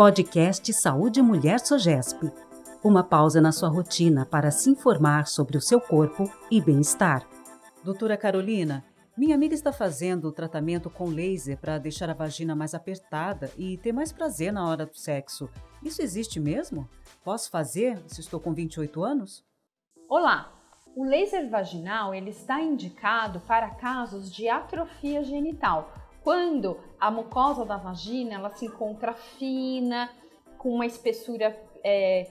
[0.00, 2.32] Podcast Saúde Mulher Sogesp.
[2.82, 7.28] Uma pausa na sua rotina para se informar sobre o seu corpo e bem-estar.
[7.84, 8.82] Doutora Carolina,
[9.14, 13.76] minha amiga está fazendo o tratamento com laser para deixar a vagina mais apertada e
[13.76, 15.50] ter mais prazer na hora do sexo.
[15.84, 16.88] Isso existe mesmo?
[17.22, 19.44] Posso fazer se estou com 28 anos?
[20.08, 20.50] Olá!
[20.96, 25.92] O laser vaginal ele está indicado para casos de atrofia genital,
[26.22, 30.10] quando a mucosa da vagina ela se encontra fina,
[30.58, 32.30] com uma espessura é,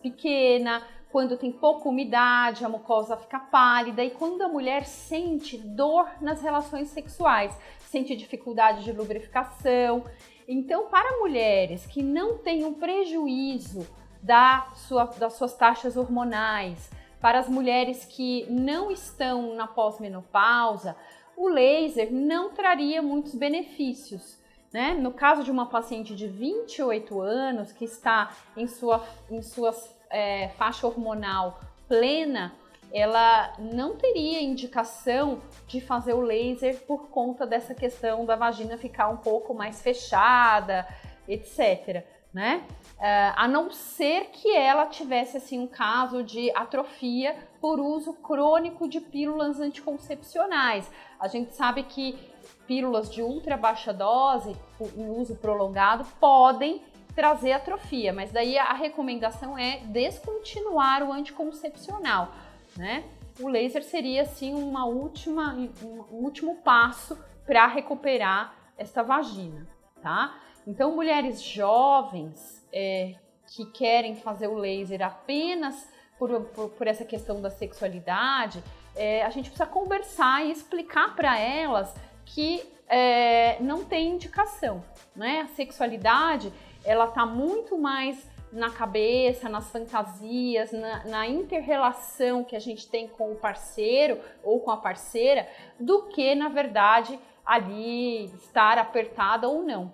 [0.00, 6.08] pequena, quando tem pouca umidade, a mucosa fica pálida e quando a mulher sente dor
[6.20, 10.04] nas relações sexuais, sente dificuldade de lubrificação.
[10.48, 13.86] Então, para mulheres que não têm um prejuízo
[14.20, 20.96] da sua, das suas taxas hormonais, para as mulheres que não estão na pós-menopausa,
[21.36, 24.38] o laser não traria muitos benefícios.
[24.72, 24.92] Né?
[24.94, 29.72] No caso de uma paciente de 28 anos que está em sua, em sua
[30.10, 32.52] é, faixa hormonal plena,
[32.92, 39.08] ela não teria indicação de fazer o laser por conta dessa questão da vagina ficar
[39.08, 40.86] um pouco mais fechada,
[41.28, 42.04] etc.
[42.34, 42.64] Né?
[42.96, 48.88] Uh, a não ser que ela tivesse assim um caso de atrofia por uso crônico
[48.88, 50.90] de pílulas anticoncepcionais.
[51.20, 52.18] A gente sabe que
[52.66, 54.56] pílulas de ultra baixa dose,
[54.96, 56.82] em uso prolongado, podem
[57.14, 62.32] trazer atrofia, mas daí a recomendação é descontinuar o anticoncepcional,
[62.76, 63.04] né?
[63.40, 69.66] O laser seria assim uma última, um último passo para recuperar esta vagina,
[70.02, 70.34] tá?
[70.66, 73.14] Então, mulheres jovens é,
[73.48, 75.88] que querem fazer o laser apenas
[76.18, 78.62] por, por, por essa questão da sexualidade,
[78.96, 81.94] é, a gente precisa conversar e explicar para elas
[82.24, 84.82] que é, não tem indicação,
[85.14, 85.40] né?
[85.42, 86.52] A sexualidade,
[86.84, 93.08] ela tá muito mais na cabeça, nas fantasias, na, na inter-relação que a gente tem
[93.08, 95.48] com o parceiro ou com a parceira,
[95.78, 99.92] do que, na verdade, ali estar apertada ou não,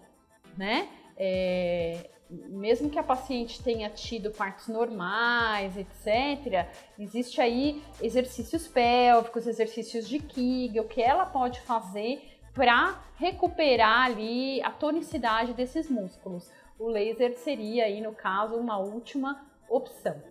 [0.61, 0.91] né?
[1.17, 10.07] É, mesmo que a paciente tenha tido partos normais, etc., existe aí exercícios pélvicos, exercícios
[10.07, 12.23] de Kegel que ela pode fazer
[12.55, 16.51] para recuperar ali a tonicidade desses músculos.
[16.79, 20.23] O laser seria aí, no caso, uma última opção,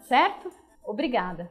[0.00, 0.50] certo?
[0.84, 1.48] Obrigada!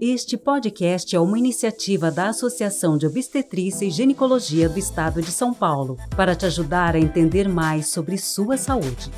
[0.00, 5.52] Este podcast é uma iniciativa da Associação de Obstetrícia e Ginecologia do Estado de São
[5.52, 9.10] Paulo para te ajudar a entender mais sobre sua saúde.